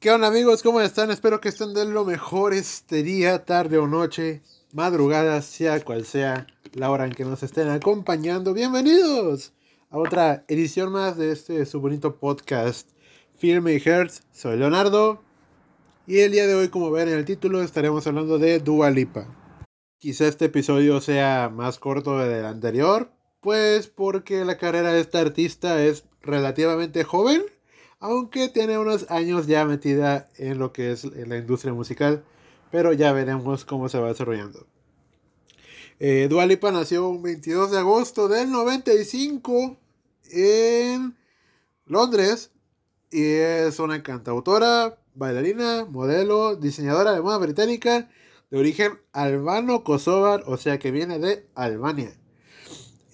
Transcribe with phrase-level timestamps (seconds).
[0.00, 0.62] ¿Qué onda amigos?
[0.62, 1.10] ¿Cómo están?
[1.10, 4.42] Espero que estén de lo mejor este día, tarde o noche,
[4.72, 8.54] madrugada, sea cual sea la hora en que nos estén acompañando.
[8.54, 9.52] Bienvenidos
[9.90, 12.88] a otra edición más de este su bonito podcast
[13.36, 14.22] Film y Hertz.
[14.32, 15.22] Soy Leonardo
[16.06, 19.26] y el día de hoy, como ven en el título, estaremos hablando de Dua Lipa.
[19.98, 25.82] Quizá este episodio sea más corto del anterior, pues porque la carrera de esta artista
[25.82, 27.42] es relativamente joven
[28.04, 32.22] aunque tiene unos años ya metida en lo que es la industria musical,
[32.70, 34.66] pero ya veremos cómo se va desarrollando.
[36.00, 36.28] Eh,
[36.70, 39.78] nació un 22 de agosto del 95
[40.32, 41.16] en
[41.86, 42.50] Londres
[43.10, 48.10] y es una cantautora, bailarina, modelo, diseñadora de moda británica
[48.50, 52.14] de origen albano-kosovar, o sea que viene de Albania.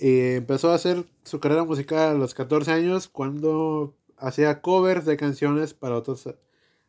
[0.00, 5.18] Y empezó a hacer su carrera musical a los 14 años cuando hacía covers de
[5.18, 6.26] canciones para otros.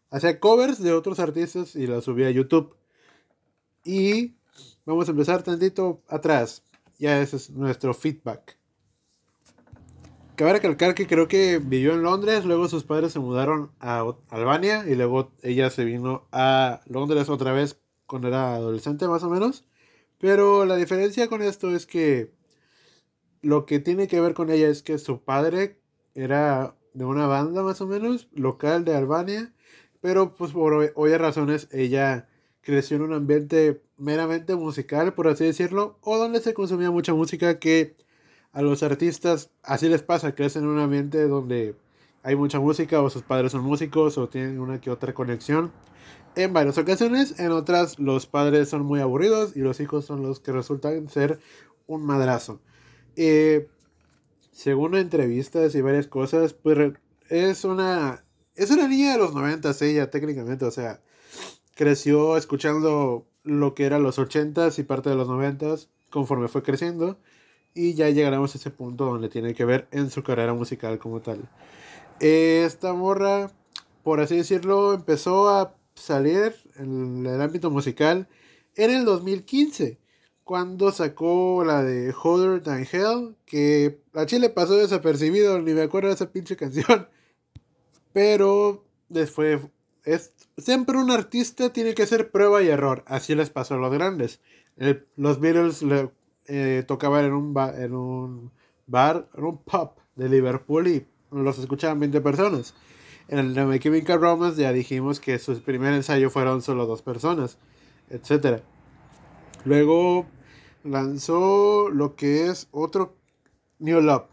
[0.09, 2.73] Hacía covers de otros artistas y las subía a YouTube.
[3.83, 4.35] Y
[4.85, 6.63] vamos a empezar tantito atrás.
[6.99, 8.57] Ya ese es nuestro feedback.
[10.35, 14.85] Cabe recalcar que creo que vivió en Londres, luego sus padres se mudaron a Albania
[14.87, 19.65] y luego ella se vino a Londres otra vez cuando era adolescente más o menos.
[20.17, 22.31] Pero la diferencia con esto es que
[23.41, 25.77] lo que tiene que ver con ella es que su padre
[26.15, 29.53] era de una banda más o menos local de Albania,
[30.01, 32.27] pero pues por obvias razones ella
[32.61, 37.59] creció en un ambiente meramente musical, por así decirlo, o donde se consumía mucha música
[37.59, 37.95] que
[38.51, 41.75] a los artistas así les pasa, crecen en un ambiente donde
[42.23, 45.71] hay mucha música o sus padres son músicos o tienen una que otra conexión.
[46.35, 50.39] En varias ocasiones, en otras los padres son muy aburridos y los hijos son los
[50.39, 51.39] que resultan ser
[51.87, 52.59] un madrazo.
[53.15, 53.67] Eh,
[54.51, 56.93] según entrevistas y varias cosas, pues
[57.29, 58.23] es una,
[58.55, 61.01] es una niña de los 90 ella técnicamente, o sea,
[61.75, 67.17] creció escuchando lo que eran los 80s y parte de los 90s conforme fue creciendo
[67.73, 71.21] y ya llegaremos a ese punto donde tiene que ver en su carrera musical como
[71.21, 71.49] tal.
[72.19, 73.49] Esta morra,
[74.03, 78.27] por así decirlo, empezó a salir en el ámbito musical
[78.75, 80.00] en el 2015
[80.51, 86.09] cuando sacó la de Hotter Than Hell, que a Chile pasó desapercibido, ni me acuerdo
[86.09, 87.07] de esa pinche canción.
[88.11, 89.61] Pero después,
[90.03, 93.93] es, siempre un artista tiene que hacer prueba y error, así les pasó a los
[93.93, 94.41] grandes.
[95.15, 95.85] los Beatles
[96.47, 98.51] eh, tocaban en un, en un
[98.87, 102.73] bar, en un pub de Liverpool y los escuchaban 20 personas.
[103.29, 107.57] En el de Chemical Romance ya dijimos que su primer ensayo fueron solo dos personas,
[108.09, 108.61] etc.
[109.63, 110.25] Luego
[110.83, 113.15] lanzó lo que es otro
[113.79, 114.27] New Love.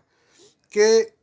[0.71, 1.15] Que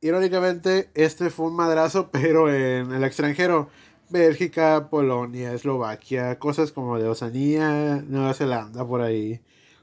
[0.00, 3.68] irónicamente este fue un madrazo, pero en el extranjero.
[4.10, 9.40] Bélgica, Polonia, Eslovaquia, cosas como de Oceanía, Nueva Zelanda, por ahí.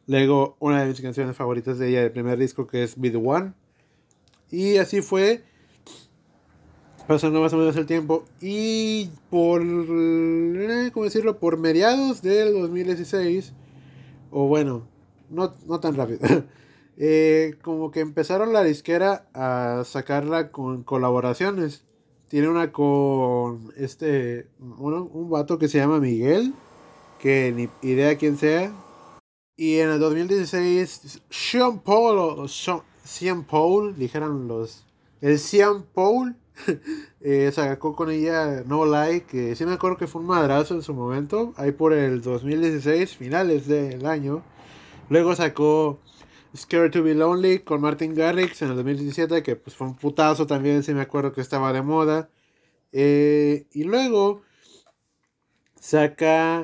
[0.07, 3.17] Luego, una de mis canciones favoritas de ella, el primer disco, que es Be The
[3.17, 3.53] One.
[4.51, 5.43] Y así fue
[7.07, 8.25] pasando más o menos el tiempo.
[8.39, 11.39] Y por, eh, ¿cómo decirlo?
[11.39, 13.53] Por mediados del 2016,
[14.31, 14.87] o bueno,
[15.31, 16.19] no, no tan rápido.
[17.03, 21.83] Eh, como que empezaron la disquera a sacarla con colaboraciones.
[22.27, 26.53] Tiene una con este, bueno, un vato que se llama Miguel,
[27.17, 28.71] que ni idea quién sea.
[29.57, 34.85] Y en el 2016, Sean Paul, o Sean, Paul, dijeron los,
[35.21, 36.35] el Sean Paul,
[37.21, 40.81] eh, sacó con ella No Like, que sí me acuerdo que fue un madrazo en
[40.81, 44.43] su momento, ahí por el 2016, finales del año.
[45.11, 45.99] Luego sacó
[46.55, 50.47] Scared to Be Lonely con Martin Garrix en el 2017, que pues fue un putazo
[50.47, 52.29] también, si me acuerdo que estaba de moda.
[52.93, 54.41] Eh, y luego
[55.77, 56.61] saca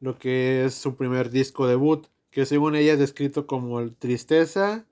[0.00, 4.86] lo que es su primer disco debut, que según ella es descrito como tristeza,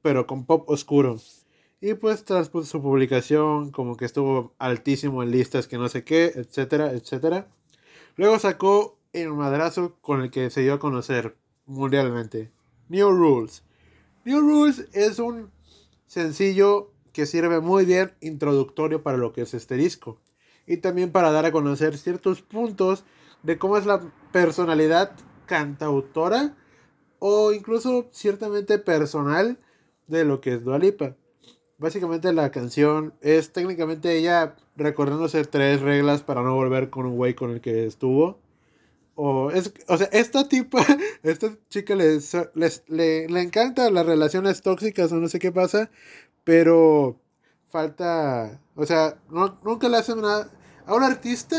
[0.00, 1.20] pero con pop oscuro.
[1.82, 6.32] Y pues tras su publicación, como que estuvo altísimo en listas que no sé qué,
[6.34, 7.48] etcétera, etcétera.
[8.16, 11.36] Luego sacó el madrazo con el que se dio a conocer
[11.66, 12.50] mundialmente.
[12.88, 13.62] New Rules.
[14.24, 15.50] New Rules es un
[16.06, 20.18] sencillo que sirve muy bien introductorio para lo que es este disco.
[20.66, 23.04] Y también para dar a conocer ciertos puntos
[23.42, 24.00] de cómo es la
[24.32, 25.12] personalidad
[25.46, 26.56] cantautora
[27.18, 29.58] o incluso ciertamente personal
[30.06, 31.16] de lo que es Dualipa.
[31.78, 37.34] Básicamente la canción es técnicamente ella recordándose tres reglas para no volver con un güey
[37.34, 38.38] con el que estuvo.
[39.14, 40.84] O, es, o sea, esta tipa,
[41.22, 45.90] esta chica les, les, le, le encanta las relaciones tóxicas o no sé qué pasa,
[46.44, 47.20] pero
[47.70, 50.50] falta, o sea, no, nunca le hacen nada.
[50.86, 51.56] A un artista,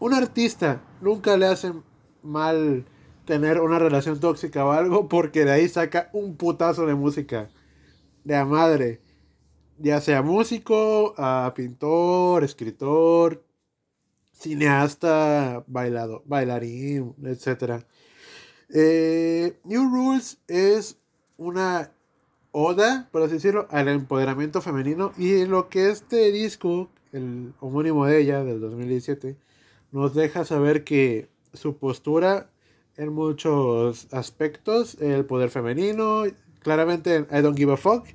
[0.00, 1.82] un artista nunca le hacen
[2.22, 2.84] mal
[3.24, 7.48] tener una relación tóxica o algo porque de ahí saca un putazo de música.
[8.24, 9.00] De a madre.
[9.78, 13.44] Ya sea músico, a pintor, escritor,
[14.38, 17.84] cineasta, bailado, bailarín, etc.
[18.68, 20.98] Eh, New Rules es
[21.36, 21.90] una
[22.52, 28.20] oda, por así decirlo, al empoderamiento femenino y lo que este disco, el homónimo de
[28.20, 29.36] ella, del 2017,
[29.92, 32.50] nos deja saber que su postura
[32.96, 36.24] en muchos aspectos, el poder femenino,
[36.60, 38.06] claramente en I Don't Give a Fuck,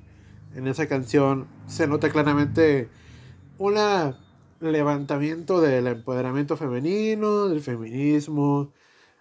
[0.54, 2.88] en esa canción se nota claramente
[3.58, 3.74] un
[4.62, 8.72] levantamiento del empoderamiento femenino, del feminismo,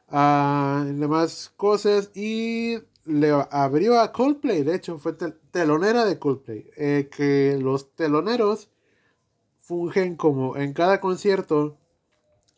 [0.09, 5.13] uh, demás cosas y le abrió a Coldplay, de hecho fue
[5.51, 8.69] telonera de Coldplay, eh, que los teloneros
[9.59, 11.77] fungen como en cada concierto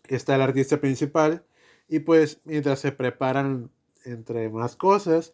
[0.07, 1.45] está el artista principal
[1.88, 3.71] y pues mientras se preparan
[4.06, 5.33] entre más cosas,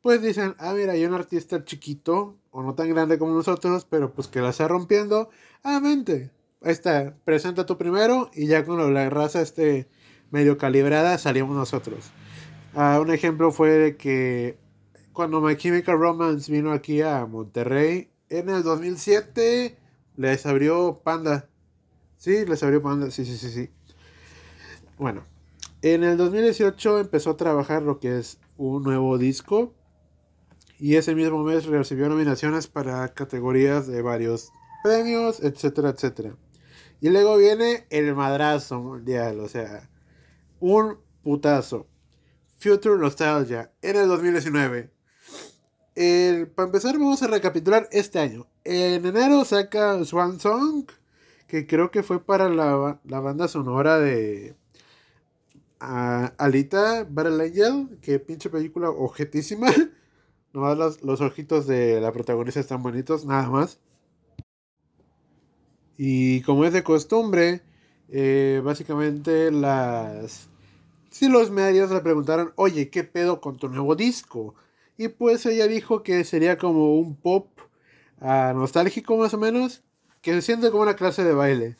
[0.00, 4.12] pues dicen, ah, mira, hay un artista chiquito o no tan grande como nosotros, pero
[4.12, 5.30] pues que la está rompiendo,
[5.62, 6.30] ah, vente,
[6.62, 9.88] está, presenta tú primero y ya con la raza este
[10.30, 12.10] medio calibrada salimos nosotros.
[12.74, 14.58] Ah, un ejemplo fue de que
[15.12, 19.76] cuando My Chemical Romance vino aquí a Monterrey en el 2007
[20.16, 21.48] les abrió Panda.
[22.16, 23.70] Sí, les abrió Panda, sí, sí, sí, sí.
[24.98, 25.24] Bueno,
[25.82, 29.74] en el 2018 empezó a trabajar lo que es un nuevo disco.
[30.80, 34.52] Y ese mismo mes recibió nominaciones para categorías de varios
[34.82, 36.36] premios, etcétera, etcétera.
[37.00, 39.88] Y luego viene el madrazo mundial, o sea,
[40.60, 41.86] un putazo.
[42.58, 44.90] Future Nostalgia en el 2019.
[46.54, 48.48] para empezar, vamos a recapitular este año.
[48.64, 50.86] En enero saca Swan Song,
[51.46, 54.56] que creo que fue para la, la banda sonora de
[55.78, 59.68] Alita Battle Angel, que pinche película objetísima.
[60.52, 63.78] Nomás los, los ojitos de la protagonista están bonitos, nada más.
[65.98, 67.60] Y como es de costumbre,
[68.08, 70.48] eh, básicamente las...
[71.10, 74.54] Si los medios le preguntaron, oye, ¿qué pedo con tu nuevo disco?
[74.96, 77.48] Y pues ella dijo que sería como un pop
[78.20, 79.82] uh, nostálgico más o menos,
[80.22, 81.76] que se siente como una clase de baile.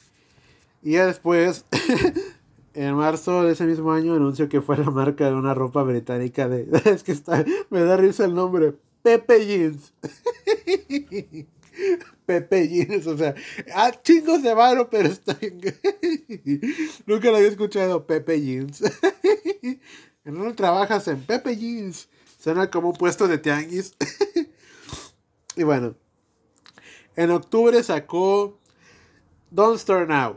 [0.82, 1.64] Y ya después
[2.74, 6.48] en marzo de ese mismo año anunció que fue la marca de una ropa británica
[6.48, 6.66] de...
[6.86, 7.44] Es que está...
[7.70, 8.74] Me da risa el nombre.
[9.02, 9.92] Pepe Jeans.
[12.26, 13.34] Pepe Jeans, o sea,
[13.74, 15.38] ah, chingos de varo, pero está
[17.06, 18.82] Nunca lo había escuchado, Pepe Jeans.
[20.24, 21.08] ¿En dónde trabajas?
[21.08, 22.08] En Pepe Jeans.
[22.38, 23.94] Suena como un puesto de tianguis.
[25.56, 25.96] y bueno,
[27.16, 28.60] en octubre sacó
[29.50, 30.36] Don't Start Now.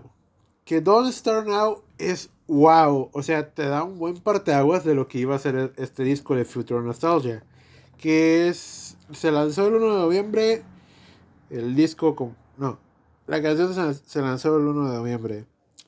[0.66, 3.10] Que Don't Start Now es wow.
[3.14, 6.36] O sea, te da un buen parteaguas de lo que iba a ser este disco
[6.36, 7.44] de Future Nostalgia.
[7.98, 8.98] Que es.
[9.12, 10.64] Se lanzó el 1 de noviembre.
[11.52, 12.36] El disco con.
[12.58, 12.80] No.
[13.28, 15.46] La canción se lanzó el 1 de noviembre.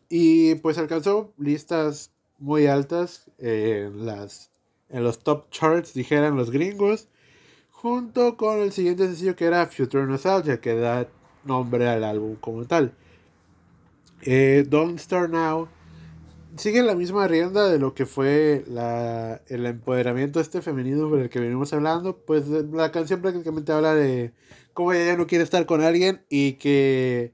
[0.10, 4.52] Y pues alcanzó listas muy altas en, las,
[4.90, 7.08] en los top charts, dijeran los gringos.
[7.72, 11.08] Junto con el siguiente sencillo que era Future Nostalgia, que da
[11.46, 12.94] nombre al álbum como tal.
[14.22, 15.68] Eh, Don't Start Now
[16.58, 21.30] sigue la misma rienda de lo que fue la, el empoderamiento este femenino por el
[21.30, 22.18] que venimos hablando.
[22.18, 24.34] Pues la canción prácticamente habla de
[24.74, 27.34] cómo ella no quiere estar con alguien y que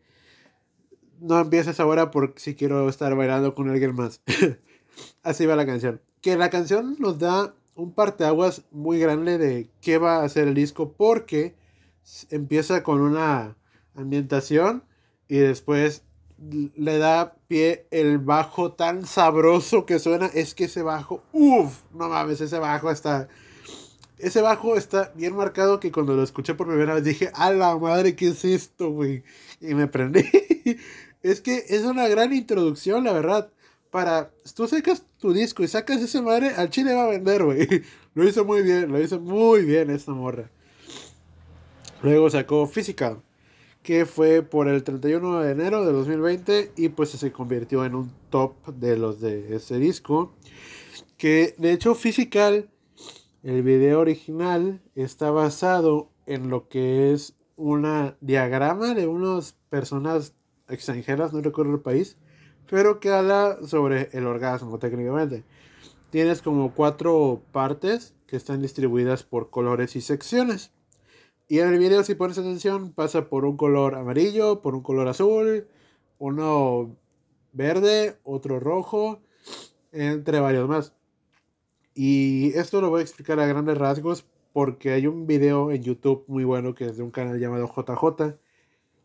[1.19, 4.21] no empieces ahora por si quiero estar bailando con alguien más.
[5.23, 6.01] Así va la canción.
[6.21, 10.53] Que la canción nos da un parteaguas muy grande de qué va a hacer el
[10.53, 11.55] disco porque
[12.29, 13.55] empieza con una
[13.95, 14.83] ambientación
[15.27, 16.03] y después
[16.75, 20.27] le da pie el bajo tan sabroso que suena.
[20.27, 23.27] Es que ese bajo, uff, no mames, ese bajo está.
[24.19, 27.77] Ese bajo está bien marcado que cuando lo escuché por primera vez dije, a la
[27.77, 29.23] madre, ¿qué es esto, güey?
[29.61, 30.23] Y me prendí.
[31.23, 33.51] es que es una gran introducción, la verdad.
[33.89, 37.67] Para, tú sacas tu disco y sacas ese madre, al chile va a vender, güey.
[38.13, 40.49] Lo hizo muy bien, lo hizo muy bien esta morra.
[42.01, 43.21] Luego sacó Physical
[43.83, 48.11] que fue por el 31 de enero de 2020 y pues se convirtió en un
[48.29, 50.33] top de los de ese disco.
[51.17, 52.69] Que de hecho Physical,
[53.43, 60.35] el video original, está basado en lo que es una diagrama de unas personas
[60.67, 62.17] extranjeras, no recuerdo el país,
[62.69, 65.43] pero que habla sobre el orgasmo técnicamente.
[66.09, 70.71] Tienes como cuatro partes que están distribuidas por colores y secciones.
[71.47, 75.07] Y en el video, si pones atención, pasa por un color amarillo, por un color
[75.07, 75.67] azul,
[76.19, 76.95] uno
[77.53, 79.21] verde, otro rojo,
[79.91, 80.93] entre varios más.
[81.93, 86.23] Y esto lo voy a explicar a grandes rasgos porque hay un video en YouTube
[86.27, 88.37] muy bueno que es de un canal llamado JJ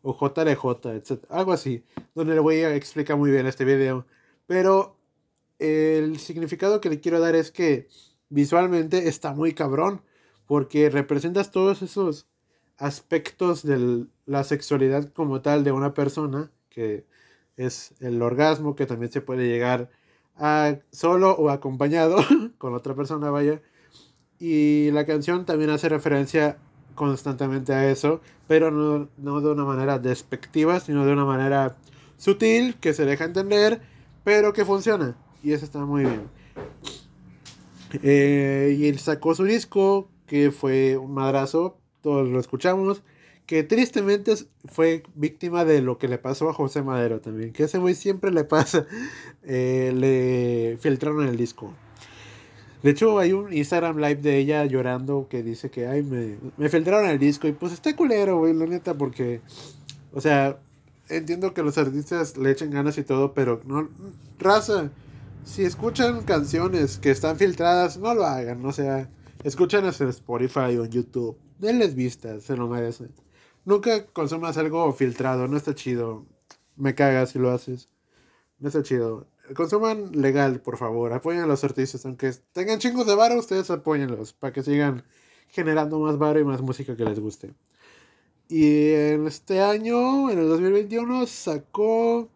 [0.02, 1.24] o JLJ, etc.
[1.30, 1.82] Algo así,
[2.14, 4.06] donde le voy a explicar muy bien este video.
[4.46, 4.96] Pero
[5.58, 7.88] el significado que le quiero dar es que
[8.28, 10.02] visualmente está muy cabrón
[10.46, 12.26] porque representas todos esos
[12.76, 17.06] aspectos de la sexualidad como tal de una persona, que
[17.56, 19.90] es el orgasmo, que también se puede llegar
[20.36, 22.16] a solo o acompañado
[22.58, 23.60] con otra persona, vaya.
[24.38, 26.58] Y la canción también hace referencia
[26.94, 31.76] constantemente a eso, pero no, no de una manera despectiva, sino de una manera
[32.16, 33.80] sutil, que se deja entender,
[34.22, 35.16] pero que funciona.
[35.42, 36.22] Y eso está muy bien.
[38.02, 43.02] Eh, y él sacó su disco, que fue un madrazo, todos lo escuchamos,
[43.46, 44.34] que tristemente
[44.66, 48.30] fue víctima de lo que le pasó a José Madero también, que ese güey siempre
[48.30, 48.86] le pasa,
[49.42, 51.72] eh, le filtraron el disco.
[52.82, 56.68] De hecho, hay un Instagram live de ella llorando que dice que, ay, me, me
[56.68, 57.48] filtraron el disco.
[57.48, 59.40] Y pues está culero, güey, la neta, porque,
[60.12, 60.58] o sea,
[61.08, 63.88] entiendo que los artistas le echen ganas y todo, pero no,
[64.38, 64.90] raza,
[65.44, 69.08] si escuchan canciones que están filtradas, no lo hagan, o sea,
[69.44, 73.10] escuchan en Spotify o en YouTube, denles vistas, se lo merecen.
[73.64, 76.26] Nunca consumas algo filtrado, no está chido.
[76.76, 77.88] Me cagas si lo haces.
[78.58, 81.12] No está chido consuman legal, por favor.
[81.12, 82.06] Apoyen a los artistas.
[82.06, 84.32] Aunque tengan chingos de varo, ustedes apóyenlos.
[84.32, 85.04] Para que sigan
[85.48, 87.52] generando más varo y más música que les guste.
[88.48, 92.28] Y en este año, en el 2021, sacó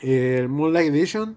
[0.00, 1.36] el Moonlight Edition.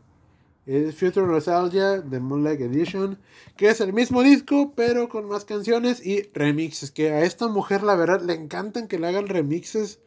[0.66, 3.20] El Future Nostalgia de Moonlight Edition.
[3.58, 6.92] Que es el mismo disco, pero con más canciones y remixes.
[6.92, 10.00] Que a esta mujer, la verdad, le encantan que le hagan remixes.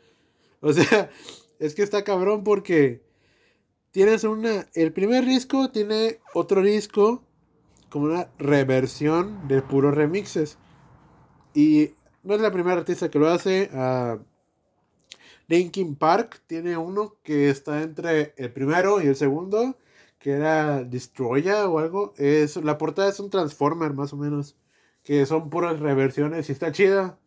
[0.61, 1.11] O sea,
[1.59, 3.03] es que está cabrón porque
[3.91, 4.69] tienes una.
[4.75, 7.23] El primer disco tiene otro disco
[7.91, 10.59] como una reversión de puros remixes.
[11.55, 13.71] Y no es la primera artista que lo hace.
[13.73, 14.23] Uh,
[15.49, 19.79] Linkin Park tiene uno que está entre el primero y el segundo,
[20.19, 22.15] que era Destroya o algo.
[22.17, 24.57] Es, la portada es un Transformer más o menos,
[25.05, 27.19] que son puras reversiones y está chida.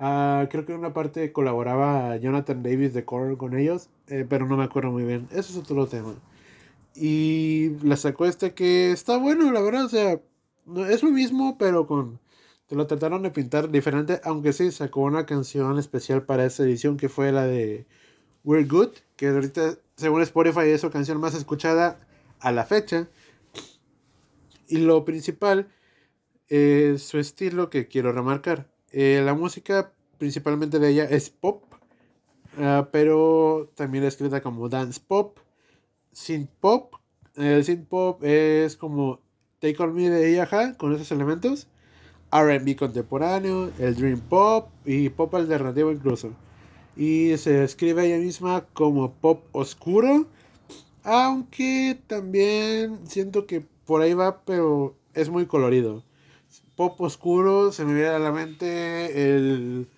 [0.00, 4.46] Uh, creo que en una parte colaboraba Jonathan Davis de Core con ellos, eh, pero
[4.46, 5.28] no me acuerdo muy bien.
[5.30, 6.14] Eso es otro tema.
[6.94, 9.84] Y la sacó este que está bueno, la verdad.
[9.84, 10.20] O sea,
[10.88, 12.20] es lo mismo, pero con.
[12.66, 14.20] Te lo trataron de pintar diferente.
[14.24, 17.86] Aunque sí sacó una canción especial para esta edición que fue la de
[18.44, 18.90] We're Good.
[19.16, 21.98] Que ahorita, según Spotify, es su canción más escuchada
[22.44, 23.08] a la fecha.
[24.68, 25.68] Y lo principal
[26.48, 28.70] es su estilo que quiero remarcar.
[28.92, 31.64] Eh, la música principalmente de ella es pop,
[32.58, 35.38] ah, pero también es escrita como dance pop,
[36.12, 36.94] synth pop.
[37.34, 39.20] El synth pop es como
[39.58, 41.66] Take On Me de Yaha con esos elementos.
[42.34, 46.32] RB contemporáneo, el Dream Pop y pop alternativo incluso.
[46.96, 50.26] Y se escribe ella misma como pop oscuro.
[51.04, 56.02] Aunque también siento que por ahí va, pero es muy colorido
[56.76, 59.88] pop oscuro, se me viene a la mente el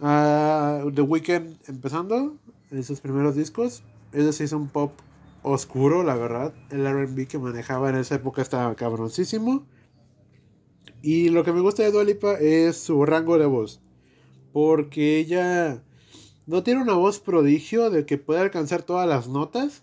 [0.00, 2.36] uh, The Weeknd empezando,
[2.70, 3.82] esos primeros discos.
[4.12, 4.92] Ese sí es un pop
[5.42, 6.54] oscuro, la verdad.
[6.70, 9.66] El RB que manejaba en esa época estaba cabroncísimo.
[11.02, 13.80] Y lo que me gusta de Dualipa es su rango de voz.
[14.52, 15.82] Porque ella
[16.46, 19.82] no tiene una voz prodigio de que puede alcanzar todas las notas.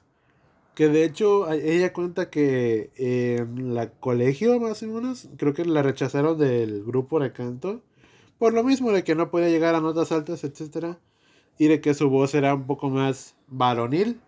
[0.76, 5.84] Que de hecho ella cuenta que en la colegio más o menos, creo que la
[5.84, 7.82] rechazaron del grupo de canto.
[8.38, 10.98] Por lo mismo de que no podía llegar a notas altas, etc.
[11.58, 14.22] Y de que su voz era un poco más varonil.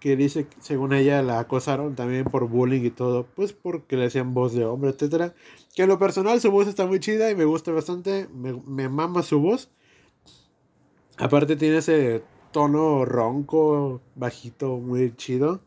[0.00, 3.26] Que dice, según ella, la acosaron también por bullying y todo.
[3.36, 5.34] Pues porque le decían voz de hombre, etc.
[5.74, 8.26] Que en lo personal su voz está muy chida y me gusta bastante.
[8.34, 9.70] Me, me mama su voz.
[11.18, 15.60] Aparte tiene ese tono ronco, bajito, muy chido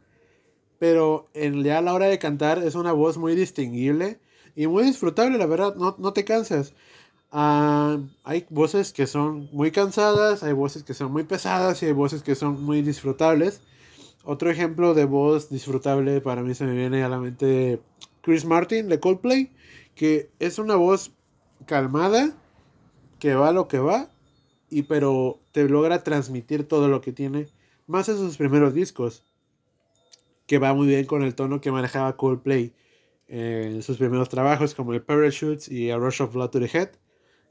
[0.83, 4.19] pero ya a la hora de cantar es una voz muy distinguible
[4.53, 6.73] y muy disfrutable, la verdad, no, no te cansas.
[7.31, 11.93] Ah, hay voces que son muy cansadas, hay voces que son muy pesadas y hay
[11.93, 13.61] voces que son muy disfrutables.
[14.25, 17.79] Otro ejemplo de voz disfrutable para mí se me viene a la mente
[18.19, 19.53] Chris Martin de Coldplay,
[19.95, 21.13] que es una voz
[21.65, 22.33] calmada,
[23.19, 24.09] que va lo que va,
[24.69, 27.47] y pero te logra transmitir todo lo que tiene,
[27.87, 29.23] más en sus primeros discos
[30.45, 32.73] que va muy bien con el tono que manejaba Coldplay
[33.27, 36.89] en sus primeros trabajos como el Parachutes y A Rush of Blood to the Head,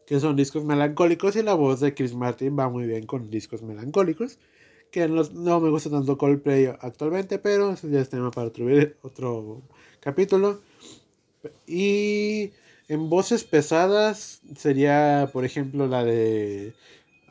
[0.06, 3.62] que son discos melancólicos y la voz de Chris Martin va muy bien con discos
[3.62, 4.38] melancólicos.
[4.90, 8.66] Que no, me gusta tanto Coldplay actualmente, pero eso ya es tema para otro,
[9.00, 9.62] otro
[10.00, 10.60] capítulo.
[11.66, 12.52] Y
[12.88, 16.74] en voces pesadas sería, por ejemplo, la de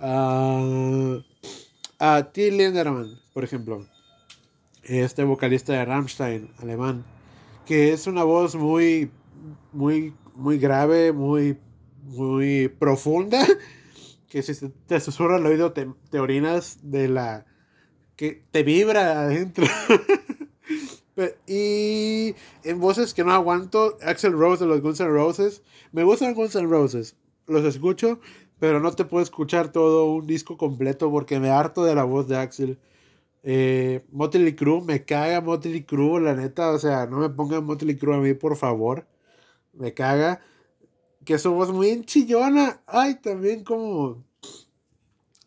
[0.01, 1.21] uh,
[1.99, 3.85] a Till Linderman, por ejemplo.
[4.83, 7.05] Este vocalista de Rammstein, alemán.
[7.65, 9.11] Que es una voz muy,
[9.71, 11.57] muy, muy grave, muy
[12.03, 13.45] muy profunda,
[14.29, 15.87] que si te susurra al oído te,
[16.19, 17.45] orinas de la...
[18.15, 19.65] que te vibra adentro.
[21.47, 25.63] y en voces que no aguanto, Axel Rose de los Guns N' Roses.
[25.91, 27.15] Me gustan Guns N' Roses,
[27.47, 28.19] los escucho,
[28.59, 32.27] pero no te puedo escuchar todo un disco completo porque me harto de la voz
[32.27, 32.79] de Axel.
[33.43, 37.97] Eh, Motley Crue, me caga Motley Crue, la neta, o sea, no me pongan Motley
[37.97, 39.07] Crue a mí, por favor.
[39.73, 40.41] Me caga
[41.25, 42.81] que su voz muy chillona.
[42.87, 44.23] Ay, también como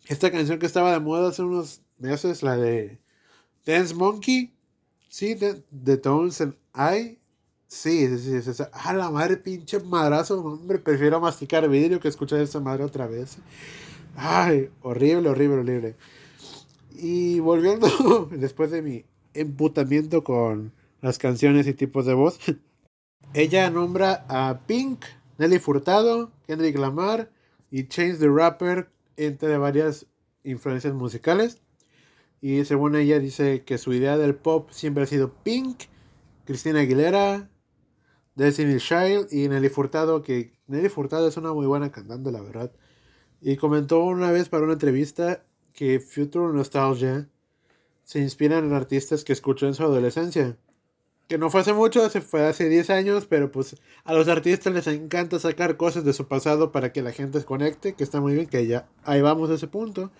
[0.08, 2.98] esta canción que estaba de moda hace unos meses, la de
[3.66, 4.52] Dance Monkey.
[5.08, 7.18] Sí, de, de Tones and I.
[7.68, 10.40] Sí, sí, sí, sí, Ah, la madre, pinche madrazo.
[10.40, 13.38] Hombre, prefiero masticar vidrio que escuchar esa madre otra vez.
[14.16, 15.96] Ay, horrible, horrible, horrible.
[16.94, 22.38] Y volviendo, después de mi emputamiento con las canciones y tipos de voz,
[23.34, 25.04] ella nombra a Pink
[25.38, 27.30] Nelly Furtado, Kendrick Lamar
[27.70, 30.06] y Change the Rapper, entre varias
[30.44, 31.60] influencias musicales.
[32.40, 35.84] Y según ella dice que su idea del pop siempre ha sido Pink,
[36.44, 37.48] Cristina Aguilera,
[38.34, 42.70] Destiny Child y Nelly Furtado, que Nelly Furtado es una muy buena cantante, la verdad.
[43.40, 47.28] Y comentó una vez para una entrevista que Future Nostalgia
[48.04, 50.56] se inspira en artistas que escuchó en su adolescencia
[51.28, 54.72] que no fue hace mucho, se fue hace 10 años, pero pues a los artistas
[54.72, 58.20] les encanta sacar cosas de su pasado para que la gente se conecte, que está
[58.20, 60.10] muy bien, que ya ahí vamos a ese punto,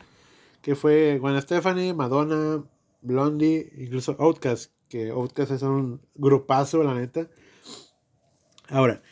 [0.62, 2.64] que fue Gwen Stephanie, Madonna,
[3.02, 7.28] Blondie, incluso Outkast, que Outkast es un grupazo, la neta.
[8.68, 9.02] Ahora,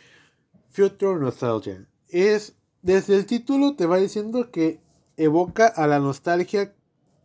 [0.70, 1.86] Future Nostalgia.
[2.08, 4.80] Es, desde el título te va diciendo que
[5.16, 6.74] evoca a la nostalgia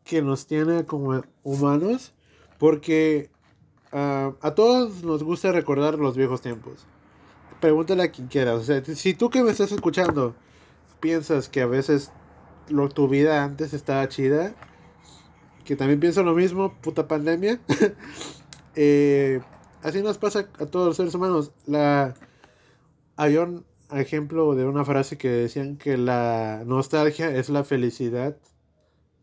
[0.03, 2.13] que nos tiene como humanos,
[2.57, 3.29] porque
[3.91, 6.85] Ah, a todos nos gusta recordar los viejos tiempos.
[7.59, 8.53] Pregúntale a quien quiera.
[8.55, 10.35] O sea, si tú que me estás escuchando
[10.99, 12.11] piensas que a veces
[12.69, 14.53] lo, tu vida antes estaba chida,
[15.63, 17.59] que también pienso lo mismo, puta pandemia.
[18.79, 19.41] Eh,
[19.81, 21.51] así nos pasa a todos los seres humanos.
[21.65, 22.13] La,
[23.15, 23.49] había
[23.91, 28.37] ejemplo de una frase que decían que la nostalgia es la felicidad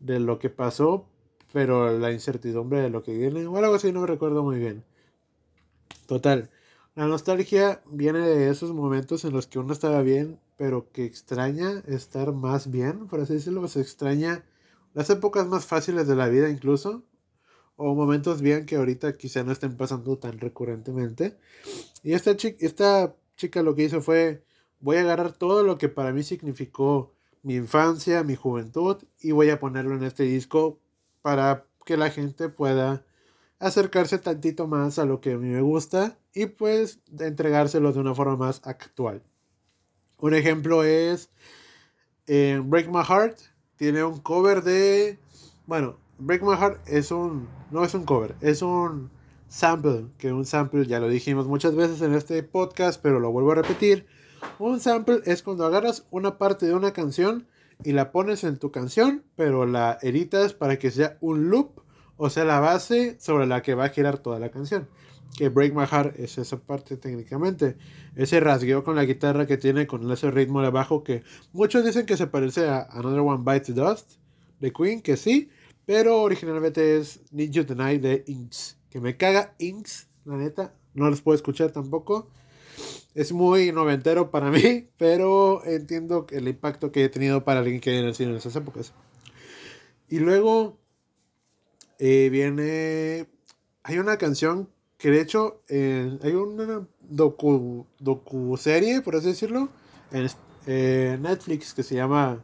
[0.00, 1.07] de lo que pasó,
[1.53, 4.85] pero la incertidumbre de lo que viene, o algo así, no me recuerdo muy bien.
[6.07, 6.50] Total,
[6.94, 11.83] la nostalgia viene de esos momentos en los que uno estaba bien, pero que extraña
[11.87, 14.44] estar más bien, por así decirlo, se extraña
[14.92, 17.03] las épocas más fáciles de la vida incluso,
[17.77, 21.37] o momentos bien que ahorita quizá no estén pasando tan recurrentemente.
[22.03, 24.44] Y esta chica, esta chica lo que hizo fue,
[24.85, 29.49] voy a agarrar todo lo que para mí significó mi infancia, mi juventud, y voy
[29.49, 30.79] a ponerlo en este disco
[31.23, 33.03] para que la gente pueda
[33.59, 38.14] acercarse tantito más a lo que a mí me gusta y pues entregárselo de una
[38.14, 39.23] forma más actual.
[40.18, 41.31] Un ejemplo es
[42.27, 43.38] eh, Break My Heart,
[43.77, 45.18] tiene un cover de,
[45.66, 49.11] bueno, Break My Heart es un, no es un cover, es un
[49.49, 53.53] sample, que un sample ya lo dijimos muchas veces en este podcast, pero lo vuelvo
[53.53, 54.07] a repetir.
[54.59, 57.46] Un sample es cuando agarras una parte de una canción
[57.83, 61.80] y la pones en tu canción, pero la editas para que sea un loop,
[62.16, 64.88] o sea, la base sobre la que va a girar toda la canción.
[65.37, 67.76] Que Break My Heart es esa parte técnicamente.
[68.14, 72.07] Ese rasgueo con la guitarra que tiene con ese ritmo de bajo que muchos dicen
[72.07, 74.12] que se parece a Another One Bites Dust
[74.61, 75.50] de Queen, que sí,
[75.85, 78.78] pero originalmente es Need You Tonight de Inks.
[78.88, 80.72] Que me caga Inks, la neta.
[80.94, 82.28] No los puedo escuchar tampoco
[83.14, 87.98] es muy noventero para mí, pero entiendo el impacto que he tenido para alguien que
[87.98, 88.92] el cine en esas épocas.
[90.08, 90.78] Y luego
[91.98, 93.26] eh, viene.
[93.82, 99.68] Hay una canción que de hecho hay una docu, docu serie, por así decirlo,
[100.10, 100.28] en
[100.66, 102.42] eh, Netflix que se llama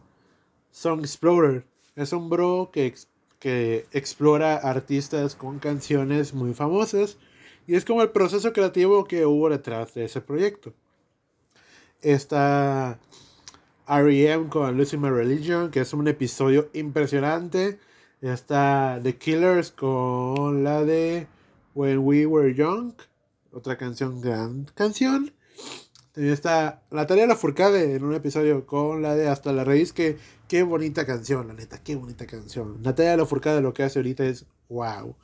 [0.70, 1.64] Song Explorer.
[1.96, 2.94] Es un bro que,
[3.38, 7.16] que explora artistas con canciones muy famosas
[7.70, 10.74] y es como el proceso creativo que hubo detrás de ese proyecto.
[12.02, 12.98] Está
[13.86, 17.78] REM con Losing My Religion, que es un episodio impresionante.
[18.22, 21.28] Está The Killers con la de
[21.76, 22.94] When We Were Young,
[23.52, 25.32] otra canción, gran canción.
[26.10, 30.64] También está Natalia Lafourcade en un episodio con la de Hasta la Raíz, que qué
[30.64, 32.82] bonita canción, la neta, qué bonita canción.
[32.82, 35.14] Natalia Lafourcade lo que hace ahorita es wow.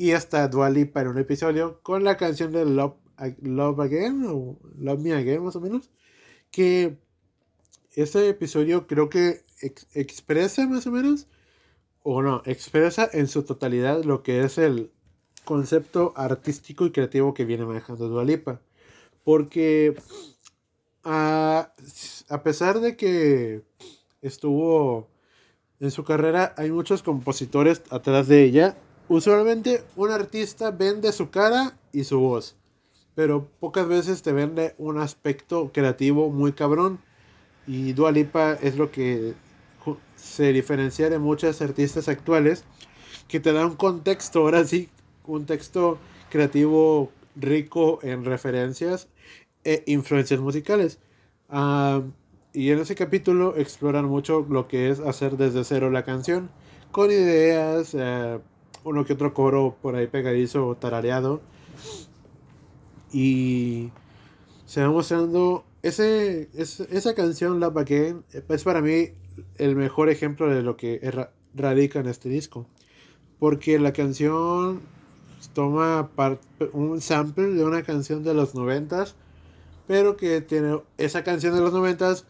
[0.00, 2.94] Y hasta Dualipa en un episodio con la canción de Love,
[3.42, 5.90] Love Again o Love Me Again más o menos.
[6.50, 6.96] Que
[7.94, 9.44] este episodio creo que
[9.92, 11.26] expresa más o menos,
[12.02, 14.90] o no, expresa en su totalidad lo que es el
[15.44, 18.62] concepto artístico y creativo que viene manejando Dualipa.
[19.22, 19.96] Porque
[21.04, 21.74] a,
[22.30, 23.64] a pesar de que
[24.22, 25.10] estuvo
[25.78, 28.78] en su carrera, hay muchos compositores atrás de ella.
[29.12, 32.54] Usualmente un artista vende su cara y su voz,
[33.16, 37.00] pero pocas veces te vende un aspecto creativo muy cabrón.
[37.66, 39.34] Y Dua Lipa es lo que
[40.14, 42.62] se diferencia de muchas artistas actuales
[43.26, 44.88] que te da un contexto, ahora sí,
[45.26, 45.98] un texto
[46.30, 49.08] creativo rico en referencias
[49.64, 51.00] e influencias musicales.
[52.52, 56.48] Y en ese capítulo exploran mucho lo que es hacer desde cero la canción,
[56.92, 58.38] con ideas, eh,
[58.84, 61.40] uno que otro coro por ahí pegadizo o tarareado.
[63.12, 63.90] Y
[64.66, 69.08] se va mostrando ese, esa canción, Love Again, es para mí
[69.56, 71.00] el mejor ejemplo de lo que
[71.54, 72.66] radica en este disco.
[73.38, 74.80] Porque la canción
[75.54, 76.10] toma
[76.72, 79.14] un sample de una canción de los noventas,
[79.86, 82.26] pero que tiene esa canción de los noventas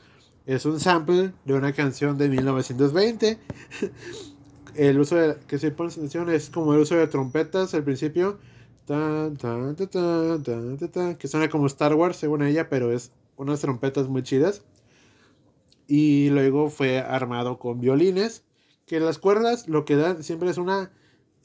[0.46, 3.38] es un sample de una canción de 1920.
[4.74, 8.38] el uso de que se pone atención es como el uso de trompetas al principio,
[8.86, 14.64] que suena como Star Wars según ella, pero es unas trompetas muy chidas.
[15.86, 18.44] Y luego fue armado con violines,
[18.86, 20.92] que las cuerdas lo que dan siempre es una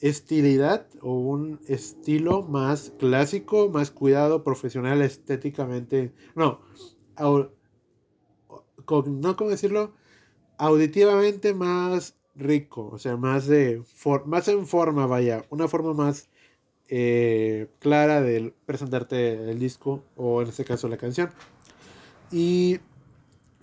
[0.00, 6.12] estilidad o un estilo más clásico, más cuidado, profesional, estéticamente.
[6.34, 6.60] No,
[7.18, 7.50] no
[9.36, 9.94] cómo decirlo,
[10.58, 13.82] auditivamente más rico, o sea, más de
[14.26, 16.28] más en forma, vaya, una forma más
[16.88, 21.30] eh, clara de presentarte el disco o en este caso la canción.
[22.30, 22.80] Y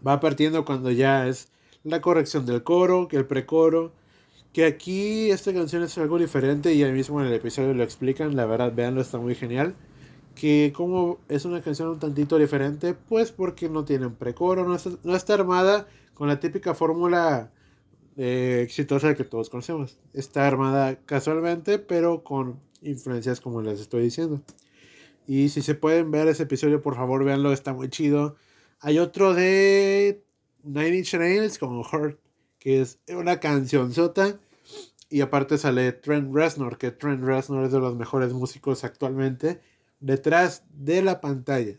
[0.05, 1.49] va partiendo cuando ya es
[1.83, 3.93] la corrección del coro, que el precoro,
[4.53, 8.35] que aquí esta canción es algo diferente y ahí mismo en el episodio lo explican,
[8.35, 9.75] la verdad, veanlo, está muy genial.
[10.35, 14.75] Que como es una canción un tantito diferente, pues porque no tiene un precoro, no
[14.75, 17.51] está, no está armada con la típica fórmula
[18.17, 19.97] eh, exitosa que todos conocemos.
[20.13, 24.41] Está armada casualmente, pero con influencias como les estoy diciendo.
[25.27, 28.35] Y si se pueden ver ese episodio, por favor, véanlo, está muy chido.
[28.79, 30.23] Hay otro de
[30.63, 32.19] Nine Inch Nails como Hurt
[32.63, 34.39] que es una canción sota.
[35.09, 39.61] Y aparte sale Trent Reznor, que Trent Reznor es de los mejores músicos actualmente,
[39.99, 41.77] detrás de la pantalla.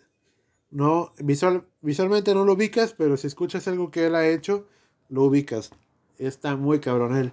[0.70, 4.68] No, visual, visualmente no lo ubicas, pero si escuchas algo que él ha hecho,
[5.08, 5.70] lo ubicas.
[6.18, 7.32] Está muy cabrón él.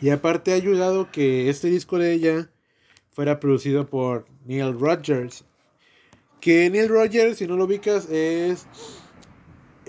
[0.00, 2.50] Y aparte ha ayudado que este disco de ella
[3.10, 5.44] fuera producido por Neil Rogers.
[6.40, 8.66] Que Neil Rogers, si no lo ubicas, es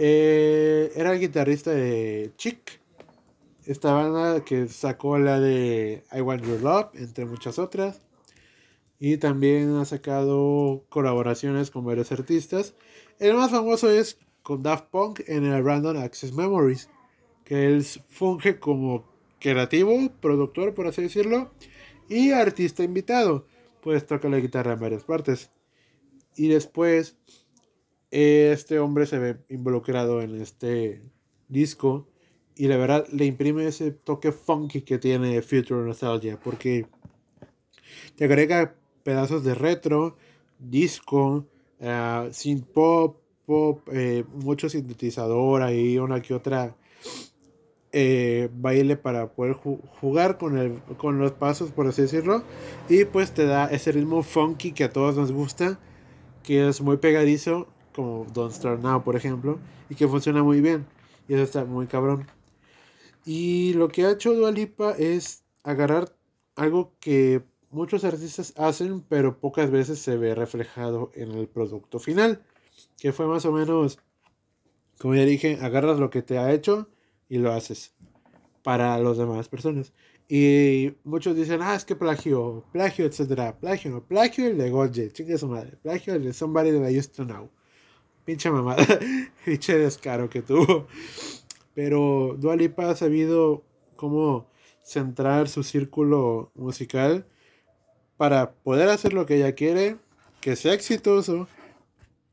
[0.01, 2.79] eh, era el guitarrista de Chick,
[3.65, 7.99] esta banda que sacó la de I Want Your Love, entre muchas otras.
[8.97, 12.75] Y también ha sacado colaboraciones con varios artistas.
[13.19, 16.89] El más famoso es con Daft Punk en el Random Access Memories,
[17.49, 19.09] que él funge como
[19.39, 21.51] creativo, productor, por así decirlo,
[22.07, 23.47] y artista invitado,
[23.81, 25.49] pues toca la guitarra en varias partes.
[26.35, 27.17] Y después
[28.11, 31.01] este hombre se ve involucrado en este
[31.47, 32.07] disco
[32.55, 36.85] y la verdad le imprime ese toque funky que tiene Future Nostalgia porque
[38.15, 40.17] te agrega pedazos de retro,
[40.59, 41.47] disco,
[41.79, 46.75] uh, synth pop, pop, eh, mucho sintetizador ahí, una que otra
[47.91, 52.43] eh, baile para poder jugar con, el, con los pasos, por así decirlo,
[52.87, 55.79] y pues te da ese ritmo funky que a todos nos gusta,
[56.43, 60.85] que es muy pegadizo como Don't Start Now, por ejemplo, y que funciona muy bien.
[61.27, 62.27] Y eso está muy cabrón.
[63.25, 66.15] Y lo que ha hecho Dualipa es agarrar
[66.55, 72.41] algo que muchos artistas hacen, pero pocas veces se ve reflejado en el producto final.
[72.99, 73.99] Que fue más o menos,
[74.97, 76.87] como ya dije, agarras lo que te ha hecho
[77.29, 77.93] y lo haces
[78.63, 79.93] para las demás personas.
[80.27, 83.57] Y muchos dicen, ah, es que plagio, plagio, etcétera.
[83.57, 85.77] Plagio, no, plagio el de Golje, chingue su madre.
[85.81, 87.49] Plagio el de Somebody That I Used to Know.
[88.25, 88.85] Pinche mamada.
[89.45, 90.87] Pinche descaro que tuvo.
[91.73, 93.63] Pero Dualipa ha sabido
[93.95, 94.47] cómo
[94.83, 97.25] centrar su círculo musical
[98.17, 99.97] para poder hacer lo que ella quiere,
[100.41, 101.47] que sea exitoso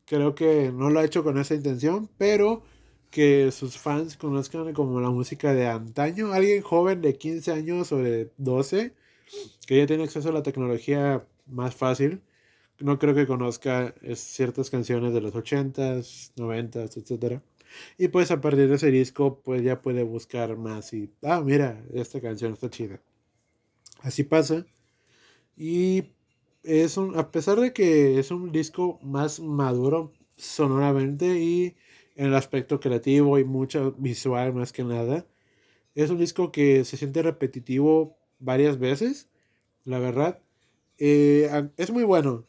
[0.07, 2.63] creo que no lo ha hecho con esa intención, pero
[3.11, 6.33] que sus fans conozcan como la música de antaño.
[6.33, 8.93] Alguien joven de 15 años o de 12,
[9.67, 12.23] que ya tiene acceso a la tecnología más fácil,
[12.81, 17.41] no creo que conozca ciertas canciones de los 80s, 90s, etc.
[17.99, 21.83] Y pues a partir de ese disco, pues ya puede buscar más y, ah, mira,
[21.95, 23.01] esta canción está chida.
[24.01, 24.67] Así pasa.
[25.57, 26.05] Y
[26.63, 31.77] es un, a pesar de que es un disco más maduro sonoramente y
[32.17, 35.27] en el aspecto creativo y mucho visual más que nada,
[35.95, 39.29] es un disco que se siente repetitivo varias veces,
[39.85, 40.41] la verdad.
[40.99, 42.47] Eh, es muy bueno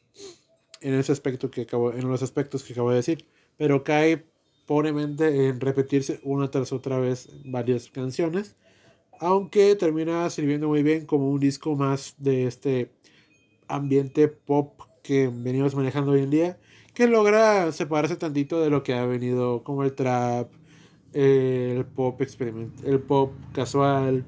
[0.82, 3.26] en ese aspecto que acabo, en los aspectos que acabo de decir,
[3.58, 4.26] pero cae
[4.66, 8.56] pobremente en repetirse una tras otra vez varias canciones,
[9.20, 12.92] aunque termina sirviendo muy bien como un disco más de este
[13.68, 16.60] ambiente pop que venimos manejando hoy en día,
[16.98, 20.50] que logra separarse tantito de lo que ha venido como el trap,
[21.14, 24.26] el pop experiment, el pop casual,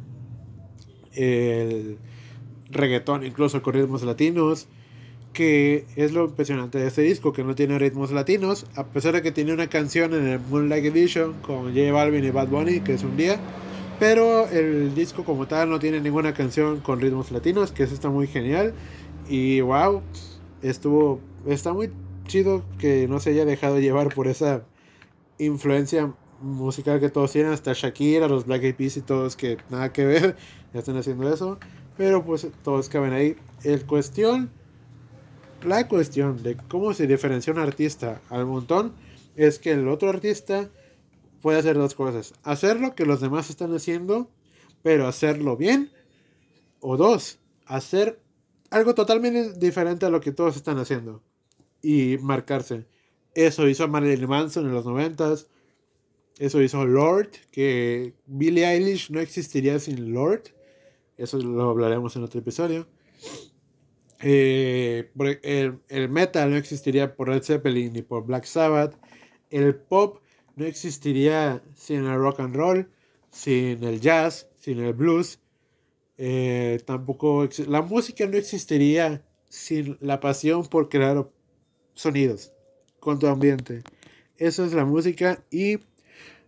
[1.15, 1.97] el
[2.69, 4.67] reggaetón, incluso con ritmos latinos,
[5.34, 9.23] que es lo impresionante de este disco, que no tiene ritmos latinos, a pesar de
[9.23, 12.93] que tiene una canción en el Moonlight Edition con J Balvin y Bad Bunny, que
[12.93, 13.39] es un día,
[13.99, 18.12] pero el disco como tal no tiene ninguna canción con ritmos latinos, que eso está
[18.12, 18.75] muy genial.
[19.27, 20.03] Y wow,
[20.62, 21.89] estuvo, está muy
[22.30, 24.63] chido que no se haya dejado llevar por esa
[25.39, 29.92] influencia musical que todos tienen, hasta Shakira, los Black Eyed Peas y todos que nada
[29.92, 30.38] que ver,
[30.74, 31.60] ya están haciendo eso.
[31.98, 33.36] Pero pues todos caben ahí.
[33.63, 34.52] El cuestión,
[35.65, 38.94] la cuestión de cómo se diferencia un artista al montón
[39.36, 40.70] es que el otro artista
[41.42, 42.34] puede hacer dos cosas.
[42.44, 44.30] Hacer lo que los demás están haciendo,
[44.84, 45.92] pero hacerlo bien.
[46.80, 48.22] O dos, hacer
[48.70, 51.24] algo totalmente diferente a lo que todos están haciendo
[51.82, 52.86] y marcarse.
[53.36, 55.50] Eso hizo Marilyn Manson en los noventas.
[56.38, 60.44] Eso hizo Lord, que Billie Eilish no existiría sin Lord.
[61.18, 62.88] Eso lo hablaremos en otro episodio.
[64.22, 65.12] Eh,
[65.44, 68.96] el, el, metal no existiría por Led Zeppelin ni por Black Sabbath.
[69.50, 70.22] El pop
[70.56, 72.89] no existiría sin el rock and roll,
[73.32, 75.39] sin el jazz, sin el blues.
[76.18, 81.30] Eh, tampoco la música no existiría sin la pasión por crear
[81.99, 82.53] sonidos
[82.99, 83.83] con tu ambiente.
[84.38, 85.79] Eso es la música y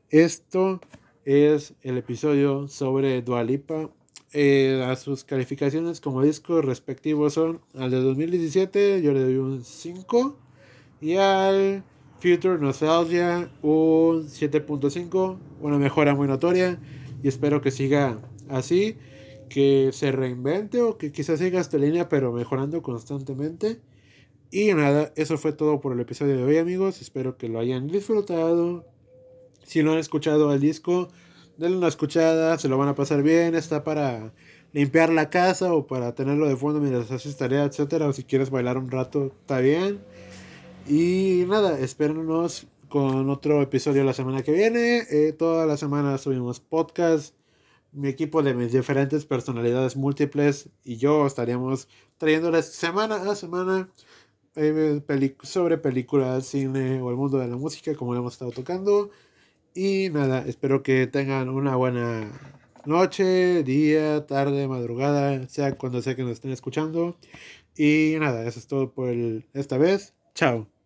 [0.09, 0.79] esto
[1.25, 3.89] es el episodio sobre Dualipa.
[4.33, 9.61] Eh, a sus calificaciones como disco respectivos son al de 2017 yo le doy un
[9.61, 10.39] 5
[11.01, 11.83] y al
[12.21, 16.79] Future Nostalgia un 7.5 una mejora muy notoria
[17.21, 18.95] y espero que siga así
[19.49, 23.81] que se reinvente o que quizás siga esta línea pero mejorando constantemente.
[24.51, 27.87] Y nada, eso fue todo por el episodio de hoy amigos, espero que lo hayan
[27.87, 28.85] disfrutado.
[29.63, 31.07] Si no han escuchado el disco,
[31.55, 34.33] denle una escuchada, se lo van a pasar bien, está para
[34.73, 38.49] limpiar la casa o para tenerlo de fondo mientras haces tarea, etcétera, o si quieres
[38.49, 40.01] bailar un rato, está bien.
[40.85, 45.05] Y nada, espérenos con otro episodio la semana que viene.
[45.09, 47.33] Eh, toda la semana subimos podcast
[47.93, 51.87] mi equipo de mis diferentes personalidades múltiples y yo estaríamos
[52.17, 53.89] trayéndoles semana a semana
[54.55, 55.01] eh,
[55.43, 59.11] sobre películas, cine o el mundo de la música como hemos estado tocando.
[59.73, 62.31] Y nada, espero que tengan una buena
[62.85, 67.17] noche, día, tarde, madrugada, sea cuando sea que nos estén escuchando.
[67.77, 69.13] Y nada, eso es todo por
[69.53, 70.13] esta vez.
[70.35, 70.81] Chao.